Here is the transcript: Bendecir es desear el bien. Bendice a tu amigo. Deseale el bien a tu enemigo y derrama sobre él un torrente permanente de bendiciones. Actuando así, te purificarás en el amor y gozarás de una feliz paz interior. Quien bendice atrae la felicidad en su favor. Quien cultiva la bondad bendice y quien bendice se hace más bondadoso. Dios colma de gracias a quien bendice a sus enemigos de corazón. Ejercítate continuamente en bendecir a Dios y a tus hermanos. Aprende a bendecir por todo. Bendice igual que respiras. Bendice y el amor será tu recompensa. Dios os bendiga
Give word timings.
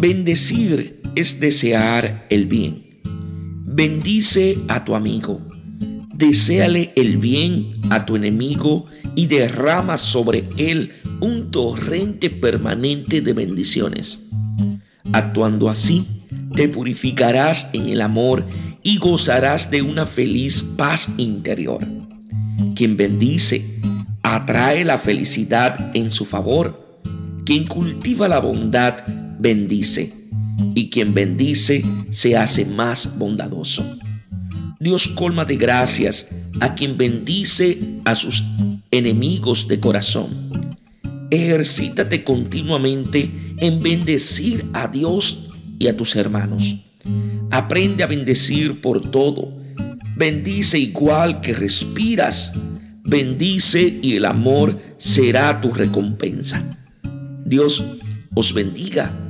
Bendecir 0.00 1.02
es 1.14 1.40
desear 1.40 2.24
el 2.30 2.46
bien. 2.46 3.02
Bendice 3.66 4.56
a 4.68 4.82
tu 4.82 4.94
amigo. 4.94 5.46
Deseale 6.14 6.94
el 6.96 7.18
bien 7.18 7.72
a 7.90 8.06
tu 8.06 8.16
enemigo 8.16 8.86
y 9.14 9.26
derrama 9.26 9.98
sobre 9.98 10.48
él 10.56 10.92
un 11.20 11.50
torrente 11.50 12.30
permanente 12.30 13.20
de 13.20 13.34
bendiciones. 13.34 14.20
Actuando 15.12 15.68
así, 15.68 16.06
te 16.54 16.70
purificarás 16.70 17.68
en 17.74 17.90
el 17.90 18.00
amor 18.00 18.46
y 18.82 18.96
gozarás 18.96 19.70
de 19.70 19.82
una 19.82 20.06
feliz 20.06 20.62
paz 20.78 21.12
interior. 21.18 21.86
Quien 22.74 22.96
bendice 22.96 23.78
atrae 24.22 24.82
la 24.82 24.96
felicidad 24.96 25.90
en 25.92 26.10
su 26.10 26.24
favor. 26.24 27.02
Quien 27.44 27.66
cultiva 27.66 28.28
la 28.28 28.40
bondad 28.40 29.04
bendice 29.40 30.12
y 30.74 30.90
quien 30.90 31.14
bendice 31.14 31.82
se 32.10 32.36
hace 32.36 32.64
más 32.64 33.18
bondadoso. 33.18 33.84
Dios 34.78 35.08
colma 35.08 35.44
de 35.44 35.56
gracias 35.56 36.28
a 36.60 36.74
quien 36.74 36.96
bendice 36.96 37.78
a 38.04 38.14
sus 38.14 38.44
enemigos 38.90 39.68
de 39.68 39.80
corazón. 39.80 40.50
Ejercítate 41.30 42.24
continuamente 42.24 43.30
en 43.58 43.82
bendecir 43.82 44.64
a 44.72 44.88
Dios 44.88 45.50
y 45.78 45.88
a 45.88 45.96
tus 45.96 46.16
hermanos. 46.16 46.76
Aprende 47.50 48.02
a 48.02 48.06
bendecir 48.06 48.80
por 48.80 49.10
todo. 49.10 49.56
Bendice 50.16 50.78
igual 50.78 51.40
que 51.40 51.52
respiras. 51.52 52.52
Bendice 53.04 53.98
y 54.02 54.16
el 54.16 54.24
amor 54.24 54.78
será 54.98 55.60
tu 55.60 55.72
recompensa. 55.72 56.64
Dios 57.44 57.84
os 58.34 58.52
bendiga 58.54 59.29